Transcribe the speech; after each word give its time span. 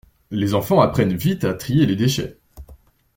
Les 0.31 0.55
enfants 0.55 0.81
apprennent 0.81 1.15
vite 1.15 1.43
à 1.45 1.53
trier 1.53 1.85
les 1.85 1.95
déchets. 1.95 2.37